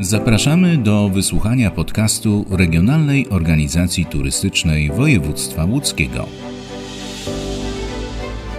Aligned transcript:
Zapraszamy 0.00 0.76
do 0.76 1.08
wysłuchania 1.08 1.70
podcastu 1.70 2.44
Regionalnej 2.50 3.28
Organizacji 3.30 4.06
Turystycznej 4.06 4.90
Województwa 4.90 5.64
Łódzkiego. 5.64 6.26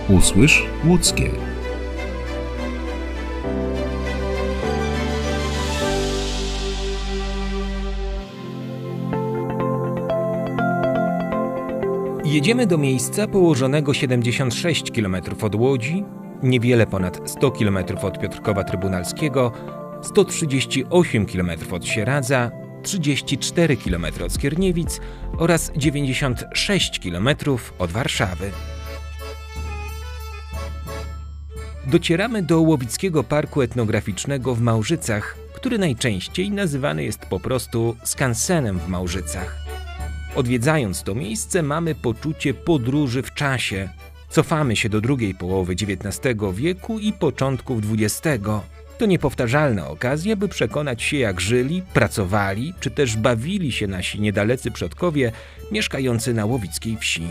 Usłysz 0.10 0.64
łódzkie. 0.88 1.30
Jedziemy 12.26 12.68
do 12.68 12.78
miejsca 12.78 13.28
położonego 13.28 13.94
76 13.94 14.92
km 14.92 15.16
od 15.42 15.56
Łodzi, 15.56 16.04
niewiele 16.44 16.88
ponad 16.88 17.30
100 17.30 17.52
km 17.52 17.78
od 18.02 18.20
Piotrkowa 18.20 18.64
Trybunalskiego, 18.64 19.52
138 20.02 21.26
km 21.26 21.52
od 21.72 21.86
Sieradza, 21.86 22.52
34 22.84 23.78
km 23.78 24.06
od 24.26 24.34
Skierniewic 24.34 25.00
oraz 25.38 25.72
96 25.78 27.00
km 27.00 27.30
od 27.80 27.92
Warszawy. 27.92 28.52
Docieramy 31.88 32.42
do 32.42 32.62
Łowickiego 32.62 33.24
Parku 33.24 33.62
Etnograficznego 33.62 34.56
w 34.56 34.62
Małżycach, 34.62 35.38
który 35.54 35.78
najczęściej 35.78 36.52
nazywany 36.52 37.04
jest 37.04 37.20
po 37.20 37.40
prostu 37.40 37.96
skansenem 38.04 38.80
w 38.80 38.88
Małżycach. 38.88 39.66
Odwiedzając 40.36 41.04
to 41.04 41.16
miejsce, 41.16 41.64
mamy 41.64 41.96
poczucie 41.96 42.54
podróży 42.54 43.24
w 43.24 43.34
czasie. 43.34 43.90
Cofamy 44.30 44.76
się 44.76 44.90
do 44.90 45.02
drugiej 45.02 45.36
połowy 45.36 45.74
XIX 45.74 46.36
wieku 46.54 47.00
i 47.00 47.14
początków 47.14 47.82
XX. 47.92 48.46
To 48.98 49.06
niepowtarzalna 49.06 49.88
okazja, 49.88 50.36
by 50.36 50.48
przekonać 50.48 51.04
się, 51.04 51.18
jak 51.18 51.42
żyli, 51.42 51.84
pracowali, 51.94 52.74
czy 52.80 52.92
też 52.92 53.18
bawili 53.18 53.72
się 53.72 53.88
nasi 53.88 54.22
niedalecy 54.22 54.72
przodkowie 54.72 55.32
mieszkający 55.72 56.34
na 56.34 56.46
łowickiej 56.46 56.98
wsi. 56.98 57.28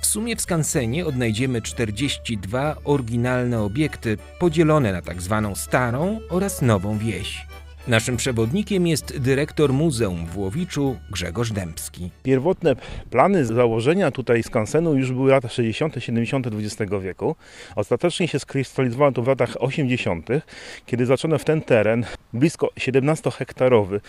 W 0.00 0.06
sumie 0.06 0.36
w 0.36 0.40
skansenie 0.40 1.06
odnajdziemy 1.06 1.62
42 1.62 2.76
oryginalne 2.84 3.60
obiekty 3.60 4.18
podzielone 4.38 4.92
na 4.92 5.02
tak 5.02 5.22
zwaną 5.22 5.54
starą 5.54 6.20
oraz 6.28 6.62
nową 6.62 6.98
wieś. 6.98 7.46
Naszym 7.90 8.16
przewodnikiem 8.16 8.86
jest 8.86 9.18
dyrektor 9.18 9.72
Muzeum 9.72 10.26
w 10.26 10.38
Łowiczu 10.38 10.96
Grzegorz 11.10 11.52
Dębski. 11.52 12.10
Pierwotne 12.22 12.76
plany 13.10 13.44
założenia 13.44 14.10
tutaj 14.10 14.42
skansenu 14.42 14.94
już 14.96 15.12
były 15.12 15.30
lata 15.30 15.48
60., 15.48 15.94
70. 15.98 16.46
XX 16.46 16.92
wieku. 17.02 17.36
Ostatecznie 17.76 18.28
się 18.28 18.38
skrystalizowało 18.38 19.12
to 19.12 19.22
w 19.22 19.26
latach 19.26 19.56
80., 19.58 20.28
kiedy 20.86 21.06
zaczęto 21.06 21.38
w 21.38 21.44
ten 21.44 21.62
teren 21.62 22.04
blisko 22.32 22.68
17-hektarowy 22.80 24.00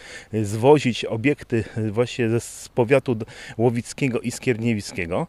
zwozić 0.43 1.05
obiekty 1.05 1.63
właśnie 1.91 2.39
z 2.39 2.69
powiatu 2.69 3.17
łowickiego 3.57 4.19
i 4.19 4.31
skierniewickiego 4.31 5.27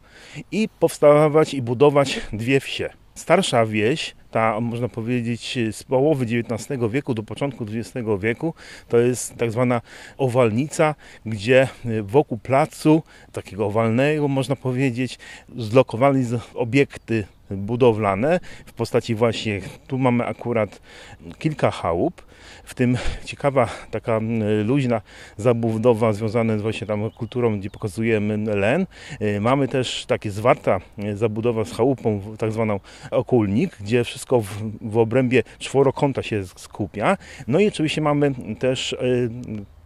i 0.52 0.68
powstawać 0.78 1.54
i 1.54 1.62
budować 1.62 2.20
dwie 2.32 2.60
wsie. 2.60 2.90
Starsza 3.14 3.66
wieś, 3.66 4.14
ta 4.32 4.60
można 4.60 4.88
powiedzieć 4.88 5.58
z 5.72 5.82
połowy 5.82 6.24
XIX 6.24 6.80
wieku 6.90 7.14
do 7.14 7.22
początku 7.22 7.64
XX 7.64 8.08
wieku, 8.20 8.54
to 8.88 8.98
jest 8.98 9.36
tak 9.36 9.52
zwana 9.52 9.80
owalnica, 10.18 10.94
gdzie 11.26 11.68
wokół 12.02 12.38
placu, 12.38 13.02
takiego 13.32 13.66
owalnego 13.66 14.28
można 14.28 14.56
powiedzieć, 14.56 15.18
zlokowali 15.56 16.24
obiekty 16.54 17.24
budowlane 17.56 18.40
w 18.66 18.72
postaci 18.72 19.14
właśnie, 19.14 19.60
tu 19.86 19.98
mamy 19.98 20.26
akurat 20.26 20.80
kilka 21.38 21.70
chałup, 21.70 22.22
w 22.64 22.74
tym 22.74 22.96
ciekawa 23.24 23.68
taka 23.90 24.20
luźna 24.64 25.00
zabudowa 25.36 26.12
związana 26.12 26.58
z 26.58 26.62
właśnie 26.62 26.86
tam 26.86 27.10
kulturą, 27.10 27.58
gdzie 27.58 27.70
pokazujemy 27.70 28.56
len. 28.56 28.86
Mamy 29.40 29.68
też 29.68 30.06
takie 30.06 30.30
zwarta 30.30 30.80
zabudowa 31.14 31.64
z 31.64 31.72
chałupą, 31.72 32.20
tak 32.38 32.52
zwaną 32.52 32.80
okulnik, 33.10 33.76
gdzie 33.80 34.04
wszystko 34.04 34.40
w, 34.40 34.48
w 34.80 34.98
obrębie 34.98 35.42
czworokąta 35.58 36.22
się 36.22 36.44
skupia. 36.46 37.16
No 37.48 37.60
i 37.60 37.68
oczywiście 37.68 38.00
mamy 38.00 38.32
też 38.58 38.96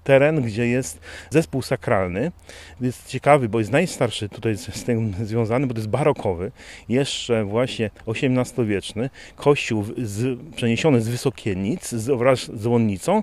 teren, 0.07 0.43
gdzie 0.43 0.67
jest 0.69 1.01
zespół 1.31 1.63
sakralny. 1.63 2.33
Jest 2.81 3.09
ciekawy, 3.09 3.49
bo 3.49 3.59
jest 3.59 3.73
najstarszy 3.73 4.29
tutaj 4.29 4.57
z 4.57 4.85
tym 4.85 5.15
związany, 5.23 5.67
bo 5.67 5.75
to 5.75 5.81
jest 5.81 5.89
barokowy, 5.89 6.53
jeszcze 6.89 7.45
właśnie 7.45 7.91
XVIII-wieczny, 8.07 9.11
kościół 9.37 9.85
z, 9.97 10.39
przeniesiony 10.57 11.01
z 11.01 11.09
Wysokienic, 11.09 11.91
z, 11.91 12.19
wraz 12.19 12.39
z 12.39 12.63
dzwonnicą, 12.63 13.23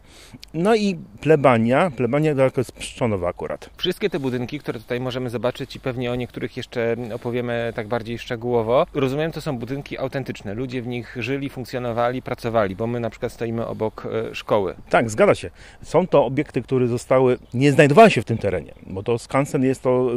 no 0.53 0.75
i 0.75 0.97
plebania, 1.21 1.91
plebania 1.91 2.35
daleko 2.35 2.61
jest 2.61 2.71
Pszczonowa 2.71 3.29
akurat. 3.29 3.69
Wszystkie 3.77 4.09
te 4.09 4.19
budynki, 4.19 4.59
które 4.59 4.79
tutaj 4.79 4.99
możemy 4.99 5.29
zobaczyć 5.29 5.75
i 5.75 5.79
pewnie 5.79 6.11
o 6.11 6.15
niektórych 6.15 6.57
jeszcze 6.57 6.95
opowiemy 7.13 7.73
tak 7.75 7.87
bardziej 7.87 8.19
szczegółowo, 8.19 8.85
rozumiem, 8.93 9.31
to 9.31 9.41
są 9.41 9.57
budynki 9.57 9.97
autentyczne. 9.97 10.53
Ludzie 10.53 10.81
w 10.81 10.87
nich 10.87 11.15
żyli, 11.19 11.49
funkcjonowali, 11.49 12.21
pracowali, 12.21 12.75
bo 12.75 12.87
my 12.87 12.99
na 12.99 13.09
przykład 13.09 13.31
stoimy 13.31 13.67
obok 13.67 14.07
e, 14.31 14.35
szkoły. 14.35 14.75
Tak, 14.89 15.09
zgadza 15.09 15.35
się. 15.35 15.49
Są 15.83 16.07
to 16.07 16.25
obiekty, 16.25 16.61
które 16.61 16.72
które 16.73 16.87
zostały, 16.87 17.37
nie 17.53 17.71
znajdowały 17.71 18.11
się 18.11 18.21
w 18.21 18.25
tym 18.25 18.37
terenie, 18.37 18.73
bo 18.87 19.03
to 19.03 19.19
skansen 19.19 19.63
jest 19.63 19.81
to, 19.81 20.11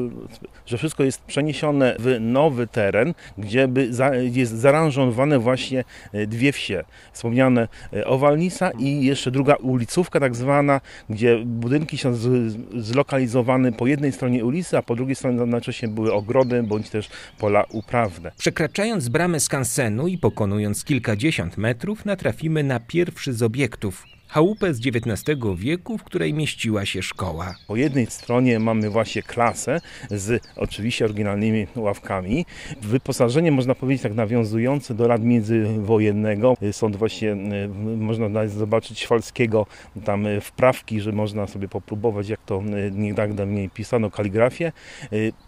że 0.66 0.78
wszystko 0.78 1.04
jest 1.04 1.24
przeniesione 1.24 1.96
w 1.98 2.16
nowy 2.20 2.66
teren, 2.66 3.14
gdzie 3.38 3.68
by 3.68 3.94
za, 3.94 4.14
jest 4.14 4.52
zaaranżowane 4.52 5.38
właśnie 5.38 5.84
e, 6.12 6.26
dwie 6.26 6.52
wsie. 6.52 6.84
Wspomniane 7.12 7.68
e, 7.92 8.06
Owalnica 8.06 8.70
i 8.70 9.04
jeszcze 9.04 9.30
druga 9.30 9.54
ulicówka 9.54 10.20
tak 10.20 10.36
zwana, 10.36 10.80
gdzie 11.10 11.38
budynki 11.44 11.98
są 11.98 12.14
z, 12.14 12.56
zlokalizowane 12.76 13.72
po 13.72 13.86
jednej 13.86 14.12
stronie 14.12 14.44
ulicy, 14.44 14.78
a 14.78 14.82
po 14.82 14.96
drugiej 14.96 15.16
stronie 15.16 15.46
najczęściej 15.46 15.90
były 15.90 16.12
ogrody 16.12 16.62
bądź 16.62 16.90
też 16.90 17.08
pola 17.38 17.64
uprawne. 17.72 18.32
Przekraczając 18.38 19.08
bramę 19.08 19.40
skansenu 19.40 20.08
i 20.08 20.18
pokonując 20.18 20.84
kilkadziesiąt 20.84 21.58
metrów, 21.58 22.04
natrafimy 22.04 22.62
na 22.62 22.80
pierwszy 22.80 23.32
z 23.32 23.42
obiektów, 23.42 24.06
chałupę 24.28 24.74
z 24.74 24.80
XIX 24.86 25.38
wieku, 25.56 25.98
w 25.98 26.04
której 26.04 26.34
mieściła 26.34 26.86
się 26.86 27.02
szkoła. 27.02 27.54
Po 27.66 27.76
jednej 27.76 28.06
stronie 28.06 28.58
mamy 28.58 28.90
właśnie 28.90 29.22
klasę 29.22 29.80
z 30.10 30.42
oczywiście 30.56 31.04
oryginalnymi 31.04 31.66
ławkami. 31.76 32.46
Wyposażenie 32.82 33.52
można 33.52 33.74
powiedzieć 33.74 34.02
tak 34.02 34.14
nawiązujące 34.14 34.94
do 34.94 35.08
lat 35.08 35.22
międzywojennego. 35.22 36.56
Są 36.72 36.90
właśnie, 36.90 37.32
e, 37.32 37.68
można 37.96 38.48
zobaczyć 38.48 39.00
Szwalskiego 39.00 39.66
tam 40.04 40.26
e, 40.26 40.40
wprawki, 40.40 41.00
że 41.00 41.12
można 41.12 41.46
sobie 41.46 41.68
popróbować 41.68 42.28
jak 42.28 42.40
to 42.46 42.56
e, 42.56 42.90
niedawno 42.90 43.46
pisano 43.74 44.10
kaligrafię. 44.10 44.72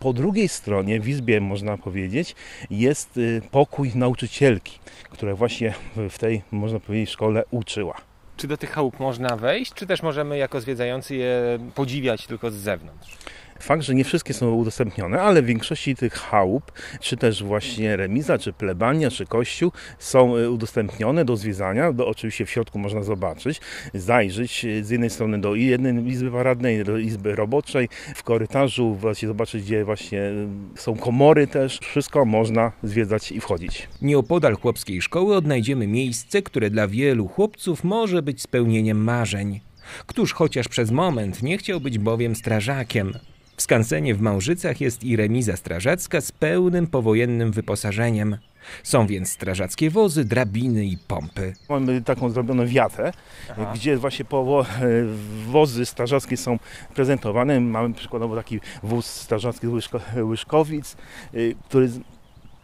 Po 0.01 0.13
drugiej 0.13 0.49
stronie 0.49 1.01
w 1.01 1.09
izbie 1.09 1.41
można 1.41 1.79
powiedzieć 1.79 2.35
jest 2.71 3.21
pokój 3.51 3.93
nauczycielki, 3.95 4.79
która 5.11 5.35
właśnie 5.35 5.75
w 6.11 6.19
tej 6.19 6.43
można 6.53 6.81
powiedzieć 6.81 7.11
szkole 7.11 7.45
uczyła. 7.51 8.08
Czy 8.39 8.49
do 8.49 8.57
tych 8.57 8.71
chałup 8.71 9.01
można 9.01 9.37
wejść, 9.37 9.75
czy 9.75 9.87
też 9.87 10.03
możemy 10.03 10.39
jako 10.39 10.61
zwiedzający 10.61 11.17
je 11.17 11.59
podziwiać 11.75 12.27
tylko 12.27 12.51
z 12.51 12.55
zewnątrz? 12.55 13.17
Fakt, 13.61 13.83
że 13.83 13.95
nie 13.95 14.05
wszystkie 14.05 14.35
są 14.35 14.55
udostępnione, 14.55 15.23
ale 15.23 15.43
w 15.43 15.47
większości 15.47 15.97
tych 15.97 16.13
chałup, 16.13 16.73
czy 17.01 17.17
też 17.17 17.45
właśnie 17.45 17.97
remiza, 17.97 18.39
czy 18.39 18.53
plebania, 18.53 19.11
czy 19.11 19.27
kościół 19.27 19.73
są 19.99 20.37
e, 20.37 20.51
udostępnione 20.51 21.25
do 21.25 21.37
zwiedzania. 21.37 21.93
Do, 21.93 22.07
oczywiście 22.07 22.47
w 22.47 22.51
środku 22.51 22.79
można 22.79 23.03
zobaczyć, 23.03 23.61
zajrzeć 23.95 24.65
e, 24.65 24.85
z 24.85 24.91
jednej 24.91 25.11
strony 25.11 25.41
do 25.41 25.55
jednej 25.55 26.09
izby 26.09 26.31
paradnej, 26.31 26.85
do 26.85 26.99
izby 26.99 27.35
roboczej, 27.35 27.89
w 28.15 28.23
korytarzu 28.23 28.95
właśnie 28.95 29.29
zobaczyć, 29.29 29.65
gdzie 29.65 29.85
właśnie 29.85 30.21
e, 30.21 30.49
są 30.77 30.97
komory 30.97 31.47
też. 31.47 31.79
Wszystko 31.79 32.25
można 32.25 32.73
zwiedzać 32.83 33.33
i 33.33 33.41
wchodzić. 33.41 33.89
Nieopodal 34.03 34.55
chłopskiej 34.55 35.03
szkoły 35.03 35.37
odnajdziemy 35.37 35.87
miejsce, 35.87 36.43
które 36.43 36.71
dla 36.71 36.89
wielu 36.89 37.29
chłopców 37.29 37.85
może 37.85 38.23
być 38.23 38.43
spełnieniem 38.43 39.05
marzeń. 39.05 39.61
Któż 40.07 40.33
chociaż 40.33 40.69
przez 40.69 40.91
moment 40.91 41.43
nie 41.43 41.59
chciał 41.59 41.81
być 41.81 41.99
bowiem 41.99 42.37
strażakiem. 42.37 43.13
W 43.59 43.63
skansenie 43.63 44.15
w 44.15 44.21
Małżycach 44.21 44.81
jest 44.81 45.05
i 45.05 45.17
remiza 45.17 45.57
strażacka 45.57 46.21
z 46.21 46.33
pełnym 46.33 46.87
powojennym 46.87 47.53
wyposażeniem. 47.53 48.37
Są 48.83 49.07
więc 49.07 49.29
strażackie 49.33 49.91
wozy, 49.91 50.25
drabiny 50.25 50.87
i 50.87 50.99
pompy. 50.99 51.53
Mamy 51.69 52.03
taką 52.03 52.31
zrobioną 52.31 52.67
wiatę, 52.67 53.13
Aha. 53.51 53.73
gdzie 53.75 53.97
właśnie 53.97 54.25
po, 54.25 54.67
wozy 55.53 55.87
strażackie 55.87 56.37
są 56.37 56.59
prezentowane. 56.95 57.61
Mamy 57.61 57.95
przykładowo 57.95 58.37
taki 58.37 58.61
wóz 58.83 59.07
strażacki 59.07 59.67
z 59.67 59.91
Łyszkowic, 60.17 60.97
y, 61.35 61.55
który 61.69 61.91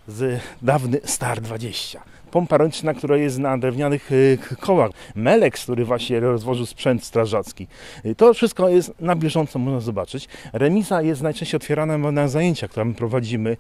z 0.08 0.40
dawny 0.62 1.00
Star 1.04 1.40
20 1.40 2.13
pompa 2.34 2.58
ręczna, 2.58 2.94
która 2.94 3.16
jest 3.16 3.38
na 3.38 3.58
drewnianych 3.58 4.12
y, 4.12 4.38
kołach, 4.60 4.90
meleks, 5.14 5.62
który 5.62 5.84
właśnie 5.84 6.20
rozwożył 6.20 6.66
sprzęt 6.66 7.04
strażacki. 7.04 7.66
Y, 8.06 8.14
To 8.14 8.34
wszystko 8.34 8.68
jest 8.68 8.92
na 9.00 9.16
bieżąco, 9.16 9.58
można 9.58 9.80
zobaczyć. 9.80 10.28
Remiza 10.52 11.02
jest 11.02 11.22
najczęściej 11.22 11.56
otwierana 11.56 11.98
na 11.98 12.28
zajęcia, 12.28 12.68
które 12.68 12.84
my 12.84 12.94
prowadzimy 12.94 13.50
y, 13.50 13.56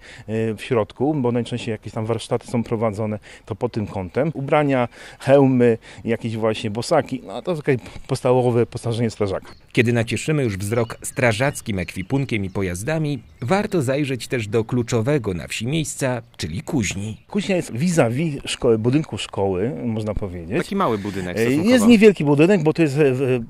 w 0.56 0.62
środku, 0.62 1.14
bo 1.14 1.32
najczęściej 1.32 1.72
jakieś 1.72 1.92
tam 1.92 2.06
warsztaty 2.06 2.46
są 2.46 2.62
prowadzone, 2.64 3.18
to 3.44 3.54
pod 3.54 3.72
tym 3.72 3.86
kątem. 3.86 4.30
Ubrania, 4.34 4.88
hełmy, 5.18 5.78
jakieś 6.04 6.36
właśnie 6.36 6.70
bosaki, 6.70 7.22
no 7.26 7.42
to 7.42 7.56
takie 7.56 7.78
podstawowe 8.06 8.66
postarzenie 8.66 9.10
strażaka. 9.10 9.54
Kiedy 9.72 9.92
nacieszymy 9.92 10.44
już 10.44 10.56
wzrok 10.56 10.98
strażackim 11.02 11.78
ekwipunkiem 11.78 12.44
i 12.44 12.50
pojazdami, 12.50 13.22
warto 13.40 13.82
zajrzeć 13.82 14.28
też 14.28 14.48
do 14.48 14.64
kluczowego 14.64 15.34
na 15.34 15.48
wsi 15.48 15.66
miejsca, 15.66 16.22
czyli 16.36 16.62
kuźni. 16.62 17.16
Kuźnia 17.28 17.56
jest 17.56 17.72
vis-a-vis 17.72 18.34
szkoły, 18.64 18.78
budynku 18.78 19.18
szkoły, 19.18 19.72
można 19.84 20.14
powiedzieć. 20.14 20.58
Taki 20.58 20.76
mały 20.76 20.98
budynek 20.98 21.36
E, 21.36 21.40
stosunkowo. 21.40 21.70
Jest 21.70 21.86
niewielki 21.86 22.24
budynek, 22.24 22.62
bo 22.62 22.72
to 22.72 22.82
jest 22.82 22.98
e, 22.98 23.02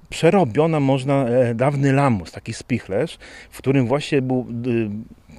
przerobiona, 0.09 0.81
można, 0.81 1.25
e, 1.25 1.55
dawny 1.55 1.93
lamus, 1.93 2.33
taki 2.33 2.53
spichlerz, 2.53 3.19
w 3.51 3.59
którym 3.59 3.87
właśnie 3.87 4.23
był 4.23 4.47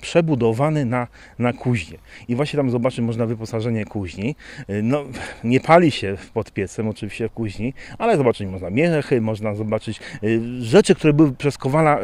przebudowany 0.02 0.86
na, 0.86 1.08
na 1.40 1.54
kuźnię. 1.54 1.98
I 2.28 2.36
właśnie 2.36 2.58
tam 2.58 2.70
zobaczyć 2.70 3.00
można 3.00 3.26
wyposażenie 3.26 3.86
kuźni. 3.86 4.36
No, 4.84 5.04
nie 5.44 5.60
pali 5.60 5.92
się 5.92 6.18
pod 6.34 6.52
piecem 6.52 6.88
oczywiście 6.88 7.30
w 7.30 7.32
kuźni, 7.32 7.74
ale 7.98 8.18
zobaczyć 8.18 8.48
można 8.48 8.70
miechy, 8.70 9.22
można 9.22 9.56
zobaczyć 9.56 10.00
e, 10.00 10.02
rzeczy, 10.62 10.96
które 10.96 11.14
były 11.14 11.32
przez 11.32 11.58
Kowala 11.58 12.00
e, 12.00 12.04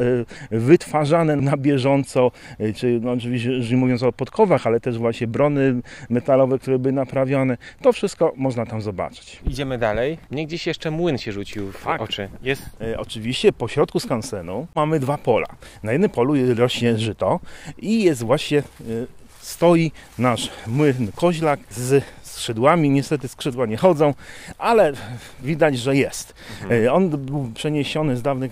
wytwarzane 0.51 1.35
na 1.35 1.57
bieżąco, 1.57 2.31
e, 2.59 2.73
czy 2.73 2.99
no, 3.01 3.11
oczywiście 3.11 3.77
mówiąc 3.77 4.03
o 4.03 4.11
podkowach, 4.11 4.67
ale 4.67 4.79
też 4.79 4.97
właśnie 4.97 5.27
brony 5.27 5.81
metalowe, 6.09 6.59
które 6.59 6.79
były 6.79 6.93
naprawione. 6.93 7.57
To 7.81 7.93
wszystko 7.93 8.33
można 8.35 8.65
tam 8.65 8.81
zobaczyć. 8.81 9.39
Idziemy 9.47 9.77
dalej. 9.77 10.17
Mnie 10.31 10.47
gdzieś 10.47 10.67
jeszcze 10.67 10.91
młyn 10.91 11.17
się 11.17 11.31
rzucił 11.31 11.71
w 11.71 11.83
Tak. 11.83 12.01
oczy. 12.01 12.29
Jest 12.43 12.61
Oczywiście 12.97 13.53
po 13.53 13.67
środku 13.67 13.99
skansenu 13.99 14.67
mamy 14.75 14.99
dwa 14.99 15.17
pola. 15.17 15.47
Na 15.83 15.91
jednym 15.91 16.09
polu 16.09 16.33
rośnie 16.55 16.97
żyto 16.97 17.39
i 17.81 18.03
jest 18.03 18.23
właśnie, 18.23 18.57
e, 18.59 18.63
stoi 19.39 19.91
nasz 20.17 20.49
młyn 20.67 21.11
koźlak 21.15 21.59
z 21.69 22.03
skrzydłami. 22.23 22.89
Niestety 22.89 23.27
skrzydła 23.27 23.65
nie 23.65 23.77
chodzą, 23.77 24.13
ale 24.57 24.93
widać, 25.43 25.77
że 25.77 25.95
jest. 25.95 26.35
E, 26.71 26.93
On 26.93 27.09
był 27.09 27.51
przeniesiony 27.55 28.17
z 28.17 28.21
dawnych 28.21 28.51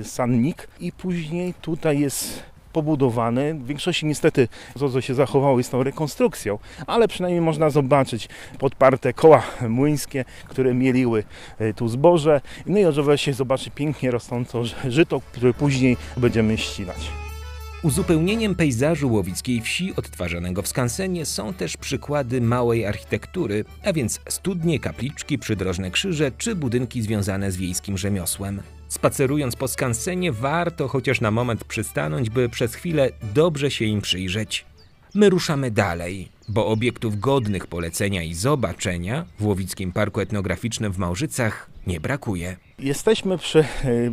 e, 0.00 0.04
sannik 0.04 0.68
i 0.80 0.92
później 0.92 1.54
tutaj 1.62 2.00
jest 2.00 2.42
pobudowany. 2.72 3.54
W 3.54 3.66
większości 3.66 4.06
niestety 4.06 4.48
to, 4.78 4.90
co 4.90 5.00
się 5.00 5.14
zachowało 5.14 5.58
jest 5.58 5.70
tą 5.70 5.82
rekonstrukcją, 5.82 6.58
ale 6.86 7.08
przynajmniej 7.08 7.40
można 7.40 7.70
zobaczyć 7.70 8.28
podparte 8.58 9.12
koła 9.12 9.42
młyńskie, 9.68 10.24
które 10.48 10.74
mieliły 10.74 11.24
tu 11.76 11.88
zboże. 11.88 12.40
No 12.66 12.78
i 12.78 12.84
oczywiście 12.84 13.34
zobaczy 13.34 13.70
pięknie 13.70 14.10
rosnące 14.10 14.62
żyto, 14.88 15.20
które 15.32 15.54
później 15.54 15.96
będziemy 16.16 16.58
ścinać. 16.58 17.29
Uzupełnieniem 17.82 18.54
pejzażu 18.54 19.12
łowickiej 19.12 19.60
wsi 19.60 19.96
odtwarzanego 19.96 20.62
w 20.62 20.68
skansenie 20.68 21.26
są 21.26 21.54
też 21.54 21.76
przykłady 21.76 22.40
małej 22.40 22.86
architektury, 22.86 23.64
a 23.84 23.92
więc 23.92 24.20
studnie, 24.28 24.80
kapliczki, 24.80 25.38
przydrożne 25.38 25.90
krzyże 25.90 26.32
czy 26.38 26.54
budynki 26.54 27.02
związane 27.02 27.52
z 27.52 27.56
wiejskim 27.56 27.98
rzemiosłem. 27.98 28.62
Spacerując 28.88 29.56
po 29.56 29.68
skansenie 29.68 30.32
warto 30.32 30.88
chociaż 30.88 31.20
na 31.20 31.30
moment 31.30 31.64
przystanąć, 31.64 32.30
by 32.30 32.48
przez 32.48 32.74
chwilę 32.74 33.10
dobrze 33.34 33.70
się 33.70 33.84
im 33.84 34.00
przyjrzeć. 34.00 34.64
My 35.14 35.30
ruszamy 35.30 35.70
dalej, 35.70 36.28
bo 36.48 36.66
obiektów 36.66 37.20
godnych 37.20 37.66
polecenia 37.66 38.22
i 38.22 38.34
zobaczenia 38.34 39.24
w 39.38 39.46
Łowickim 39.46 39.92
Parku 39.92 40.20
Etnograficznym 40.20 40.92
w 40.92 40.98
Małżycach 40.98 41.69
nie 41.86 42.00
brakuje. 42.00 42.56
Jesteśmy 42.78 43.38
przy, 43.38 43.58
e, 43.58 43.64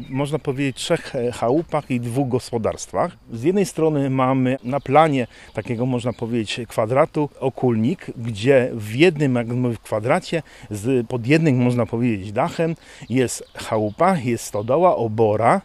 można 0.09 0.39
powiedzieć, 0.39 0.77
trzech 0.77 1.15
e, 1.15 1.31
chałupach 1.31 1.91
i 1.91 1.99
dwóch 1.99 2.29
gospodarstwach. 2.29 3.17
Z 3.33 3.43
jednej 3.43 3.65
strony 3.65 4.09
mamy 4.09 4.57
na 4.63 4.79
planie 4.79 5.27
takiego, 5.53 5.85
można 5.85 6.13
powiedzieć, 6.13 6.61
kwadratu 6.67 7.29
okulnik, 7.39 8.05
gdzie 8.17 8.71
w 8.73 8.95
jednym 8.95 9.35
jak 9.35 9.47
mówię, 9.47 9.75
w 9.75 9.79
kwadracie, 9.79 10.43
z, 10.69 11.07
pod 11.07 11.27
jednym, 11.27 11.57
można 11.57 11.85
powiedzieć, 11.85 12.31
dachem 12.31 12.75
jest 13.09 13.43
chałupa, 13.55 14.17
jest 14.17 14.43
stodoła, 14.43 14.95
obora, 14.95 15.61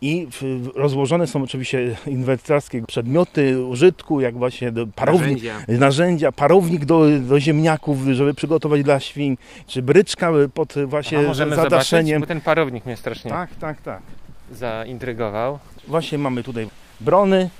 i 0.00 0.28
rozłożone 0.74 1.26
są 1.26 1.42
oczywiście 1.42 1.96
inwentarskie 2.06 2.82
przedmioty 2.82 3.62
użytku, 3.64 4.20
jak 4.20 4.34
właśnie 4.34 4.72
do 4.72 4.86
parownik, 4.86 5.42
narzędzia. 5.44 5.78
narzędzia, 5.78 6.32
parownik 6.32 6.84
do, 6.84 7.04
do 7.20 7.40
ziemniaków, 7.40 7.98
żeby 8.12 8.34
przygotować 8.34 8.82
dla 8.82 9.00
świń, 9.00 9.36
czy 9.66 9.82
bryczka 9.82 10.32
pod 10.54 10.74
właśnie 10.86 11.18
A 11.18 11.22
możemy 11.22 11.56
zadaszeniem. 11.56 12.06
zobaczyć, 12.06 12.20
bo 12.20 12.26
ten 12.26 12.40
parownik 12.40 12.86
mnie 12.86 12.96
strasznie 12.96 13.30
Tak, 13.30 13.50
tak, 13.60 13.80
tak. 13.82 14.02
zaintrygował. 14.52 15.58
Właśnie 15.88 16.18
mamy 16.18 16.42
tutaj 16.42 16.68
brony 17.00 17.50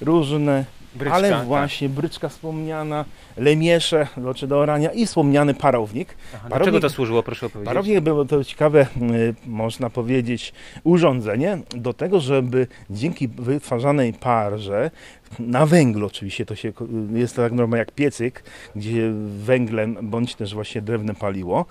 różne, 0.00 0.64
Bryczka, 0.94 1.16
ale 1.16 1.30
tak. 1.30 1.44
właśnie 1.46 1.88
bryczka 1.88 2.28
wspomniana, 2.28 3.04
lemiesze 3.36 4.06
czy 4.36 4.46
do 4.46 4.58
orania 4.58 4.92
i 4.92 5.06
wspomniany 5.06 5.54
parownik. 5.54 6.16
Aha, 6.34 6.48
parownik- 6.48 6.58
do 6.58 6.64
czego 6.64 6.80
to 6.80 6.90
służyło, 6.90 7.22
proszę 7.22 7.46
opowiedzieć? 7.46 7.66
Parownik 7.66 8.00
było 8.00 8.24
to 8.24 8.44
ciekawe, 8.44 8.86
y, 9.12 9.34
można 9.46 9.90
powiedzieć, 9.90 10.52
urządzenie 10.84 11.58
do 11.76 11.92
tego, 11.92 12.20
żeby 12.20 12.66
dzięki 12.90 13.28
wytwarzanej 13.28 14.12
parze, 14.12 14.90
na 15.38 15.66
węglu 15.66 16.06
oczywiście, 16.06 16.46
to 16.46 16.54
się, 16.54 16.72
jest 17.14 17.36
to 17.36 17.42
tak 17.42 17.52
normalnie 17.52 17.78
jak 17.78 17.92
piecyk, 17.92 18.44
gdzie 18.76 19.12
węglem 19.38 19.98
bądź 20.02 20.34
też 20.34 20.54
właśnie 20.54 20.82
drewnem 20.82 21.16
paliło, 21.16 21.66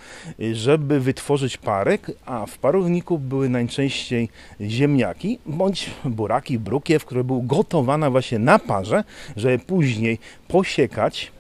żeby 0.54 1.00
wytworzyć 1.00 1.58
parek, 1.58 2.12
a 2.26 2.46
w 2.46 2.58
parowniku 2.58 3.20
były 3.20 3.50
najczęściej 3.50 4.30
ziemniaki, 4.62 5.40
bądź 5.46 5.90
buraki, 6.06 6.60
brukiew, 6.60 7.06
które 7.06 7.24
były 7.24 7.42
gotowane 7.44 8.10
właśnie 8.10 8.40
na 8.40 8.60
parze, 8.60 9.04
żeby 9.36 9.60
później 9.60 10.20
posiekać 10.48 11.32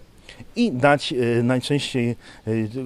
i 0.55 0.71
dać 0.71 1.13
e, 1.13 1.43
najczęściej 1.43 2.09
e, 2.09 2.15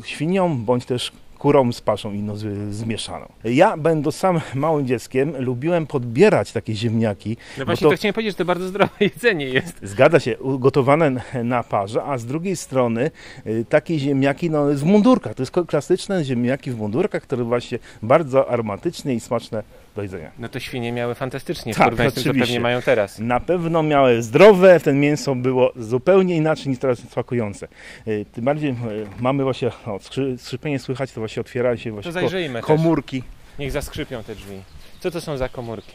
świniom 0.04 0.66
bądź 0.66 0.86
też 0.86 1.12
kurom 1.44 1.74
z 1.74 1.82
paszą 1.82 2.14
inną 2.14 2.36
zmieszaną. 2.70 3.26
Ja, 3.44 3.78
będąc 3.78 4.16
sam 4.16 4.42
małym 4.56 4.88
dzieckiem, 4.88 5.34
lubiłem 5.40 5.88
podbierać 5.88 6.52
takie 6.52 6.76
ziemniaki. 6.76 7.38
No 7.58 7.66
właśnie 7.66 7.90
to... 7.90 7.96
chciałem 7.96 8.14
powiedzieć, 8.14 8.34
że 8.34 8.38
to 8.38 8.46
bardzo 8.46 8.68
zdrowe 8.68 8.92
jedzenie 9.10 9.46
jest. 9.46 9.80
Zgadza 9.82 10.20
się, 10.20 10.40
ugotowane 10.40 11.12
na 11.44 11.64
parze, 11.64 12.04
a 12.04 12.18
z 12.18 12.26
drugiej 12.26 12.56
strony 12.56 13.12
y, 13.48 13.66
takie 13.70 14.00
ziemniaki 14.00 14.50
no, 14.50 14.66
w 14.66 14.84
mundurkach. 14.84 15.36
To 15.36 15.42
jest 15.42 15.52
klasyczne 15.68 16.24
ziemniaki 16.24 16.72
w 16.72 16.78
mundurkach, 16.78 17.24
które 17.24 17.44
właśnie 17.44 17.80
bardzo 18.02 18.50
aromatyczne 18.50 19.14
i 19.14 19.20
smaczne 19.20 19.64
do 19.96 20.02
jedzenia. 20.02 20.32
No 20.40 20.50
to 20.50 20.60
świnie 20.60 20.92
miały 20.92 21.16
fantastycznie 21.16 21.74
w 21.74 21.78
Tak, 21.78 21.86
porównaniu 21.86 22.12
z 22.12 22.14
tym, 22.14 22.24
co 22.24 22.40
pewnie 22.40 22.60
mają 22.60 22.82
teraz. 22.82 23.20
Na 23.20 23.40
pewno 23.40 23.84
miały 23.84 24.22
zdrowe, 24.24 24.80
ten 24.80 25.00
mięso 25.00 25.36
było 25.36 25.72
zupełnie 25.76 26.36
inaczej 26.38 26.68
niż 26.70 26.80
teraz 26.80 27.00
smakujące. 27.00 27.68
Y, 28.08 28.26
Tym 28.34 28.46
bardziej 28.46 28.70
y, 28.72 28.76
mamy 29.20 29.44
właśnie, 29.44 29.72
o, 29.86 30.00
skrzy, 30.00 30.38
skrzypienie 30.38 30.80
słychać, 30.80 31.12
to 31.12 31.22
właśnie 31.22 31.42
otwierają 31.42 31.76
się 31.78 31.90
To 31.90 31.94
właśnie 31.94 32.12
zajrzyjmy 32.12 32.62
ko- 32.62 32.68
też. 32.68 32.78
komórki. 32.78 33.24
Niech 33.60 33.72
zaskrzypią 33.72 34.24
te 34.24 34.36
drzwi. 34.36 34.62
Co 35.00 35.12
to 35.12 35.22
są 35.22 35.38
za 35.38 35.50
komórki? 35.50 35.94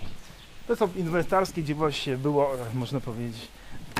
To 0.69 0.76
są 0.76 0.88
inwentarskie, 0.97 1.62
gdzie 1.62 1.75
właśnie 1.75 2.17
było, 2.17 2.50
można 2.75 3.00
powiedzieć, 3.00 3.49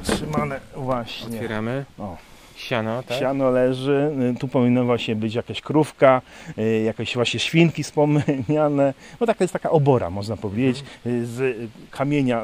trzymane 0.03 0.61
właśnie. 0.77 1.35
Otwieramy. 1.37 1.85
O. 1.99 2.17
Siano, 2.59 3.03
tak? 3.03 3.19
Siano 3.19 3.51
leży, 3.51 4.11
y, 4.37 4.41
tu 4.41 4.49
powinna 4.49 4.85
właśnie 4.85 5.17
być 5.17 5.35
jakaś 5.35 5.61
krówka, 5.61 6.23
y, 6.59 6.83
jakieś 6.83 7.15
właśnie 7.15 7.41
świnki 7.41 7.83
wspomniane. 7.83 8.95
No 9.21 9.27
taka 9.27 9.45
jest 9.45 9.53
taka 9.53 9.71
obora, 9.71 10.11
można 10.11 10.37
powiedzieć, 10.37 10.85
y, 11.07 11.27
z 11.27 11.57
kamienia 11.91 12.43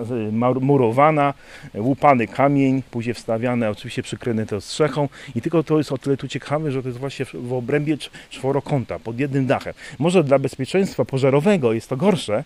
murowana, 0.60 1.34
łupany 1.74 2.26
kamień, 2.26 2.82
później 2.90 3.14
wstawiane, 3.14 3.70
oczywiście 3.70 4.02
przykryte 4.02 4.46
to 4.46 4.60
strzechą 4.60 5.08
i 5.34 5.40
tylko 5.42 5.62
to 5.62 5.78
jest 5.78 5.92
o 5.92 5.98
tyle 5.98 6.16
tu 6.16 6.28
ciekawe, 6.28 6.70
że 6.72 6.82
to 6.82 6.88
jest 6.88 7.00
właśnie 7.00 7.24
w- 7.24 7.52
obrębie 7.52 7.96
cz- 7.96 8.10
czworokąta, 8.30 8.98
pod 8.98 9.20
jednym 9.20 9.46
dachem. 9.46 9.74
Może 9.98 10.24
dla 10.24 10.38
bezpieczeństwa 10.38 11.04
pożarowego 11.04 11.72
jest 11.72 11.88
to 11.88 11.96
gorsze, 11.96 12.44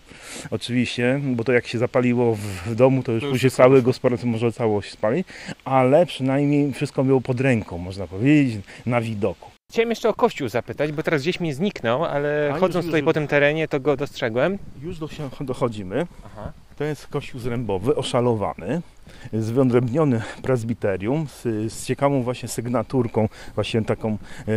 oczywiście, 0.51 1.19
bo 1.23 1.43
to 1.43 1.51
jak 1.51 1.67
się 1.67 1.77
zapaliło 1.77 2.35
w, 2.65 2.75
domu, 2.75 3.03
to 3.03 3.11
już 3.11 3.21
To 3.21 3.27
już 3.27 3.33
później 3.35 3.51
cały 3.51 3.81
gospodarstwo 3.81 4.27
może 4.27 4.51
cało 4.51 4.81
się 4.81 4.91
spalić, 4.91 5.27
ale 5.65 6.05
przynajmniej 6.05 6.73
wszystko 6.73 7.03
było 7.03 7.21
pod 7.21 7.41
ręką, 7.41 7.58
można 7.77 8.07
powiedzieć, 8.07 8.61
na 8.85 9.01
widoku. 9.01 9.51
Chciałem 9.71 9.89
jeszcze 9.89 10.09
o 10.09 10.13
kościół 10.13 10.49
zapytać, 10.49 10.91
bo 10.91 11.03
teraz 11.03 11.21
gdzieś 11.21 11.39
mi 11.39 11.53
zniknął, 11.53 12.05
ale 12.05 12.51
A, 12.53 12.57
chodząc 12.57 12.75
już, 12.75 12.85
tutaj 12.85 12.99
już. 13.01 13.05
po 13.05 13.13
tym 13.13 13.27
terenie, 13.27 13.67
to 13.67 13.79
go 13.79 13.97
dostrzegłem. 13.97 14.57
Już 14.81 14.99
do, 14.99 15.09
dochodzimy. 15.41 16.07
Aha. 16.25 16.51
To 16.77 16.83
jest 16.83 17.07
kościół 17.07 17.39
zrębowy, 17.39 17.95
oszalowany. 17.95 18.81
Zwyodrębniony 19.33 20.21
prezbiterium 20.41 21.27
z, 21.27 21.73
z 21.73 21.85
ciekawą 21.85 22.23
właśnie 22.23 22.49
sygnaturką, 22.49 23.29
właśnie 23.55 23.81
taką, 23.81 24.17
e, 24.47 24.55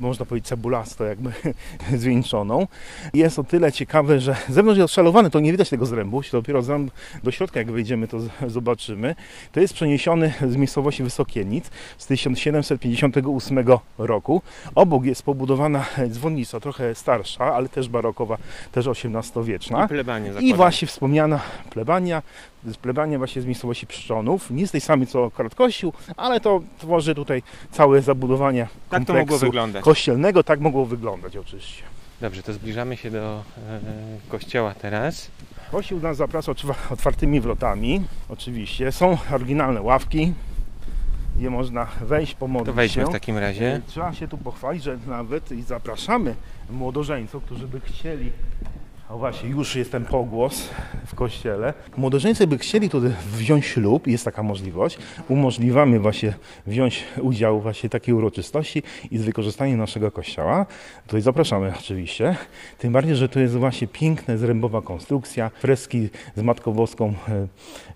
można 0.00 0.26
powiedzieć, 0.26 0.48
cebulasto 0.48 1.04
jakby 1.04 1.32
zwieńczoną. 2.02 2.66
Jest 3.14 3.38
o 3.38 3.44
tyle 3.44 3.72
ciekawe, 3.72 4.20
że 4.20 4.36
zewnątrz 4.48 4.78
jest 4.78 4.90
odszalowany, 4.90 5.30
to 5.30 5.40
nie 5.40 5.52
widać 5.52 5.70
tego 5.70 5.86
zrębu, 5.86 6.22
dopiero 6.32 6.62
zręb 6.62 6.90
do 7.24 7.30
środka 7.30 7.60
jak 7.60 7.70
wejdziemy, 7.70 8.08
to 8.08 8.18
zobaczymy. 8.46 9.14
To 9.52 9.60
jest 9.60 9.74
przeniesiony 9.74 10.32
z 10.48 10.56
miejscowości 10.56 11.02
Wysokienic 11.02 11.70
z 11.98 12.06
1758 12.06 13.64
roku. 13.98 14.42
Obok 14.74 15.04
jest 15.04 15.22
pobudowana 15.22 15.84
dzwonnica, 16.08 16.60
trochę 16.60 16.94
starsza, 16.94 17.54
ale 17.54 17.68
też 17.68 17.88
barokowa, 17.88 18.38
też 18.72 18.86
XVIII-wieczna. 18.86 19.84
I 19.84 19.88
plebanie 19.88 20.32
I 20.40 20.54
właśnie 20.54 20.88
wspomniana 20.88 21.40
plebania, 21.70 22.22
plebania 22.82 23.18
właśnie 23.18 23.42
z 23.42 23.46
miejscowości 23.46 23.63
Pszczonów, 23.88 24.50
nie 24.50 24.66
z 24.66 24.70
tej 24.70 24.80
samej 24.80 25.06
co 25.06 25.26
akurat 25.26 25.54
kościół, 25.54 25.92
ale 26.16 26.40
to 26.40 26.60
tworzy 26.78 27.14
tutaj 27.14 27.42
całe 27.70 28.02
zabudowanie 28.02 28.68
Tak 28.90 29.04
to 29.04 29.14
mogło 29.14 29.38
wyglądać. 29.38 29.84
kościelnego, 29.84 30.42
tak 30.44 30.60
mogło 30.60 30.86
wyglądać 30.86 31.36
oczywiście. 31.36 31.82
Dobrze, 32.20 32.42
to 32.42 32.52
zbliżamy 32.52 32.96
się 32.96 33.10
do 33.10 33.42
e, 33.68 33.80
kościoła 34.28 34.74
teraz. 34.74 35.30
Kościół 35.72 36.00
nas 36.00 36.16
zaprasza 36.16 36.52
otwa- 36.52 36.92
otwartymi 36.92 37.40
wrotami, 37.40 38.04
oczywiście. 38.28 38.92
Są 38.92 39.18
oryginalne 39.32 39.82
ławki, 39.82 40.32
gdzie 41.38 41.50
można 41.50 41.86
wejść, 42.00 42.34
pomodlić 42.34 42.66
To 42.66 42.72
wejdźmy 42.72 43.02
się. 43.02 43.08
w 43.08 43.12
takim 43.12 43.38
razie. 43.38 43.80
Trzeba 43.86 44.12
się 44.14 44.28
tu 44.28 44.38
pochwalić, 44.38 44.82
że 44.82 44.98
nawet 45.06 45.52
i 45.52 45.62
zapraszamy 45.62 46.34
młodożeńców, 46.70 47.44
którzy 47.44 47.68
by 47.68 47.80
chcieli. 47.80 48.32
O 49.08 49.18
właśnie, 49.18 49.48
już 49.48 49.76
jest 49.76 49.92
ten 49.92 50.04
pogłos 50.04 50.68
w 51.06 51.14
kościele. 51.14 51.74
Młodożeńcy 51.96 52.46
by 52.46 52.58
chcieli 52.58 52.90
tu 52.90 53.00
wziąć 53.32 53.66
ślub, 53.66 54.06
jest 54.06 54.24
taka 54.24 54.42
możliwość. 54.42 54.98
Umożliwiamy 55.28 56.00
właśnie 56.00 56.34
wziąć 56.66 57.04
udział 57.20 57.60
właśnie 57.60 57.88
takiej 57.90 58.14
uroczystości 58.14 58.82
i 59.10 59.18
z 59.18 59.24
wykorzystaniem 59.24 59.78
naszego 59.78 60.10
kościoła. 60.10 60.66
Tutaj 61.06 61.20
zapraszamy 61.20 61.72
oczywiście. 61.78 62.36
Tym 62.78 62.92
bardziej, 62.92 63.16
że 63.16 63.28
tu 63.28 63.40
jest 63.40 63.56
właśnie 63.56 63.88
piękna 63.88 64.36
zrębowa 64.36 64.82
konstrukcja, 64.82 65.50
freski 65.60 66.08
z 66.36 66.42
Matką 66.42 66.72
Boską 66.72 67.14
e, 67.28 67.46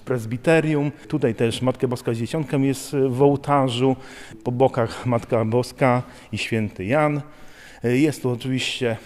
prezbiterium. 0.04 0.90
Tutaj 1.08 1.34
też 1.34 1.62
Matka 1.62 1.88
Boska 1.88 2.14
z 2.14 2.18
Dzieciątkiem 2.18 2.64
jest 2.64 2.94
e, 2.94 3.08
w 3.08 3.22
ołtarzu. 3.22 3.96
Po 4.44 4.52
bokach 4.52 5.06
Matka 5.06 5.44
Boska 5.44 6.02
i 6.32 6.38
Święty 6.38 6.84
Jan. 6.84 7.20
E, 7.84 7.96
Jest 7.96 8.22
tu 8.22 8.30
oczywiście 8.30 8.96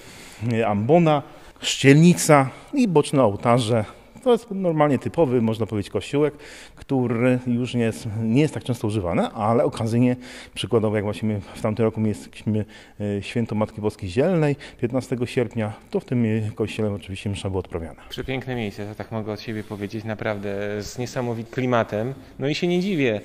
ambona, 0.67 1.23
szczelnica 1.63 2.51
i 2.75 2.89
boczne 2.89 3.23
ołtarze. 3.23 3.85
To 4.23 4.33
jest 4.33 4.47
normalnie 4.51 4.99
typowy, 4.99 5.43
można 5.43 5.67
powiedzieć, 5.67 5.93
kościółek, 5.93 6.35
który 6.77 7.39
już 7.47 7.75
nie 7.75 7.83
jest, 7.83 8.09
nie 8.23 8.41
jest 8.41 8.55
tak 8.55 8.65
często 8.65 8.87
używany, 8.87 9.29
ale 9.29 9.65
okazyjnie, 9.65 10.17
przykładowo 10.55 10.97
jak 10.97 11.05
właśnie 11.05 11.41
w 11.55 11.61
tamtym 11.61 11.85
roku 11.85 12.01
mieliśmy 12.01 12.65
e, 13.01 13.23
święto 13.23 13.55
Matki 13.55 13.81
Boskiej 13.81 14.09
Zielnej 14.09 14.57
15 14.81 15.17
sierpnia, 15.25 15.73
to 15.91 16.01
w 16.01 16.05
tym 16.05 16.27
kościele 16.55 16.93
oczywiście 16.93 17.31
msza 17.31 17.51
była 17.51 17.61
odprawiana. 17.61 18.03
Przepiękne 18.09 18.55
miejsce, 18.55 18.87
to 18.87 18.95
tak 18.95 19.13
mogę 19.13 19.33
od 19.33 19.41
siebie 19.41 19.65
powiedzieć, 19.65 20.05
naprawdę 20.05 20.83
z 20.83 20.99
niesamowitym 20.99 21.53
klimatem. 21.53 22.15
No 22.39 22.49
i 22.49 22.55
się 22.55 22.67
nie 22.67 22.81
dziwię 22.81 23.21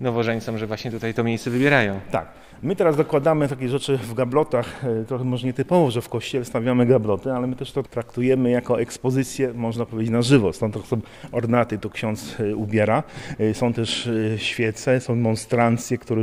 nowożeńcom, 0.00 0.58
że 0.58 0.66
właśnie 0.66 0.90
tutaj 0.90 1.14
to 1.14 1.24
miejsce 1.24 1.50
wybierają. 1.50 2.00
Tak. 2.10 2.44
My 2.62 2.76
teraz 2.76 2.96
dokładamy 2.96 3.48
takie 3.48 3.68
rzeczy 3.68 3.98
w 3.98 4.14
gablotach, 4.14 4.84
e, 4.84 5.04
trochę 5.04 5.24
może 5.24 5.46
nietypowo, 5.46 5.90
że 5.90 6.02
w 6.02 6.08
kościele 6.08 6.44
stawiamy 6.44 6.86
gabloty, 6.86 7.32
ale 7.32 7.46
my 7.46 7.56
też 7.56 7.72
to 7.72 7.82
traktujemy 7.82 8.50
jako 8.50 8.80
ekspozycję, 8.80 9.52
można 9.54 9.86
powiedzieć, 9.86 10.12
na 10.12 10.22
żywo. 10.22 10.52
Stąd 10.52 10.74
to 10.74 10.80
są 10.82 11.00
ornaty, 11.32 11.78
to 11.78 11.90
ksiądz 11.90 12.36
e, 12.40 12.56
ubiera. 12.56 13.02
E, 13.38 13.54
Są 13.54 13.72
też 13.72 14.10
świece, 14.36 15.00
są 15.00 15.16
monstrancje, 15.16 15.98
które, 15.98 16.22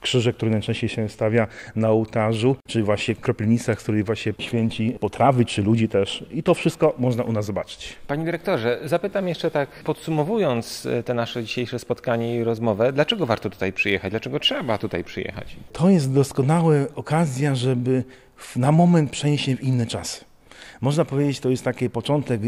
krzyże, 0.00 0.32
które 0.32 0.50
najczęściej 0.50 0.88
się 0.88 1.08
stawia 1.08 1.46
na 1.76 1.90
ołtarzu, 1.90 2.56
czy 2.68 2.82
właśnie 2.82 3.14
kropielnica, 3.14 3.74
z 3.74 3.78
której 3.78 4.04
właśnie 4.04 4.32
święci 4.38 4.96
potrawy, 5.00 5.44
czy 5.44 5.62
ludzi 5.62 5.88
też. 5.88 6.24
I 6.30 6.42
to 6.42 6.54
wszystko 6.54 6.94
można 6.98 7.24
u 7.24 7.32
nas 7.32 7.44
zobaczyć. 7.44 7.96
Panie 8.06 8.24
dyrektorze, 8.24 8.80
zapytam 8.84 9.28
jeszcze 9.28 9.50
tak 9.50 9.68
podsumowując 9.84 10.88
te 11.04 11.14
nasze 11.14 11.44
dzisiejsze 11.44 11.78
spotkanie 11.78 12.36
i 12.36 12.44
rozmowę, 12.44 12.92
dlaczego 12.92 13.13
warto 13.20 13.50
tutaj 13.50 13.72
przyjechać? 13.72 14.10
Dlaczego 14.10 14.40
trzeba 14.40 14.78
tutaj 14.78 15.04
przyjechać? 15.04 15.56
To 15.72 15.88
jest 15.88 16.12
doskonała 16.12 16.74
okazja, 16.94 17.54
żeby 17.54 18.04
na 18.56 18.72
moment 18.72 19.10
przenieść 19.10 19.44
się 19.44 19.56
w 19.56 19.62
inne 19.62 19.86
czasy. 19.86 20.24
Można 20.80 21.04
powiedzieć, 21.04 21.40
to 21.40 21.50
jest 21.50 21.64
taki 21.64 21.90
początek 21.90 22.40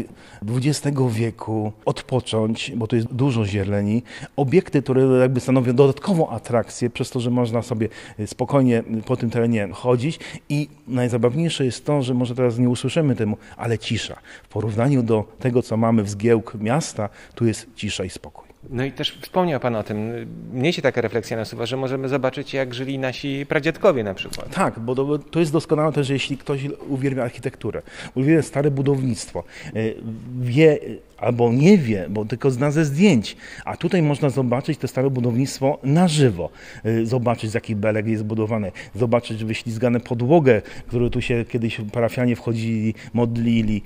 XX 0.47 0.97
wieku, 1.09 1.71
odpocząć, 1.85 2.71
bo 2.75 2.87
tu 2.87 2.95
jest 2.95 3.07
dużo 3.13 3.45
zieleni, 3.45 4.03
obiekty, 4.35 4.81
które 4.81 5.01
jakby 5.03 5.39
stanowią 5.39 5.73
dodatkową 5.73 6.29
atrakcję, 6.29 6.89
przez 6.89 7.09
to, 7.09 7.19
że 7.19 7.29
można 7.29 7.61
sobie 7.61 7.89
spokojnie 8.25 8.83
po 9.05 9.17
tym 9.17 9.29
terenie 9.29 9.69
chodzić 9.71 10.19
i 10.49 10.69
najzabawniejsze 10.87 11.65
jest 11.65 11.85
to, 11.85 12.01
że 12.01 12.13
może 12.13 12.35
teraz 12.35 12.57
nie 12.57 12.69
usłyszymy 12.69 13.15
temu, 13.15 13.37
ale 13.57 13.79
cisza. 13.79 14.15
W 14.43 14.47
porównaniu 14.47 15.03
do 15.03 15.23
tego, 15.39 15.61
co 15.61 15.77
mamy 15.77 16.03
w 16.03 16.09
zgiełk 16.09 16.55
miasta, 16.59 17.09
tu 17.35 17.45
jest 17.45 17.67
cisza 17.75 18.03
i 18.03 18.09
spokój. 18.09 18.46
No 18.69 18.85
i 18.85 18.91
też 18.91 19.17
wspomniał 19.21 19.59
Pan 19.59 19.75
o 19.75 19.83
tym, 19.83 20.27
mnie 20.53 20.73
się 20.73 20.81
taka 20.81 21.01
refleksja 21.01 21.37
nasuwa, 21.37 21.65
że 21.65 21.77
możemy 21.77 22.09
zobaczyć 22.09 22.53
jak 22.53 22.73
żyli 22.73 22.99
nasi 22.99 23.45
pradziadkowie 23.49 24.03
na 24.03 24.13
przykład. 24.13 24.49
Tak, 24.55 24.79
bo 24.79 25.17
to, 25.17 25.39
jest 25.39 25.51
doskonałe 25.51 25.91
też, 25.91 26.09
jeśli 26.09 26.37
ktoś 26.37 26.61
uwielbia 26.89 27.23
architekturę, 27.23 27.81
uwielbia 28.15 28.41
stare 28.41 28.71
budownictwo, 28.71 29.43
y, 29.75 29.95
wie 30.41 30.79
albo 31.17 31.53
nie 31.53 31.77
wie, 31.77 32.05
bo 32.09 32.25
tylko 32.25 32.51
zna 32.51 32.71
ze 32.71 32.85
zdjęć, 32.85 33.37
a 33.65 33.77
tutaj 33.77 34.01
można 34.01 34.29
zobaczyć 34.29 34.77
to 34.77 34.87
stare 34.87 35.09
budownictwo 35.09 35.79
na 35.83 36.07
żywo, 36.07 36.49
y, 36.85 37.05
zobaczyć 37.05 37.51
z 37.51 37.53
jakich 37.53 37.75
belek 37.77 38.07
jest 38.07 38.23
budowane, 38.23 38.71
zobaczyć 38.95 39.43
wyślizgane 39.43 39.99
podłogę, 39.99 40.61
którą 40.87 41.09
tu 41.09 41.21
się 41.21 41.45
kiedyś 41.45 41.81
parafianie 41.91 42.35
wchodzili, 42.35 42.93
modlili. 43.13 43.81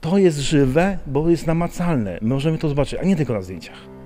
To 0.00 0.18
jest 0.18 0.38
żywe, 0.38 0.98
bo 1.06 1.30
jest 1.30 1.46
namacalne. 1.46 2.18
Możemy 2.22 2.58
to 2.58 2.68
zobaczyć, 2.68 3.00
a 3.00 3.04
nie 3.04 3.16
tylko 3.16 3.32
na 3.32 3.42
zdjęciach. 3.42 4.01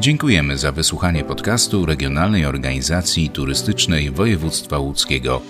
Dziękujemy 0.00 0.58
za 0.58 0.72
wysłuchanie 0.72 1.24
podcastu 1.24 1.86
Regionalnej 1.86 2.46
Organizacji 2.46 3.30
Turystycznej 3.30 4.10
Województwa 4.10 4.78
Łódzkiego. 4.78 5.42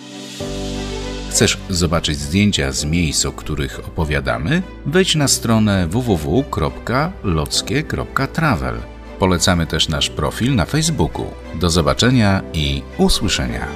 Chcesz 1.31 1.59
zobaczyć 1.69 2.19
zdjęcia 2.19 2.73
z 2.73 2.85
miejsc, 2.85 3.25
o 3.25 3.33
których 3.33 3.79
opowiadamy? 3.79 4.63
Wejdź 4.87 5.15
na 5.15 5.29
stronę 5.29 5.89
www.lockie.travel. 5.89 8.77
Polecamy 9.19 9.67
też 9.67 9.89
nasz 9.89 10.11
profil 10.11 10.55
na 10.55 10.65
Facebooku. 10.65 11.27
Do 11.55 11.71
zobaczenia 11.71 12.43
i 12.53 12.83
usłyszenia. 12.99 13.67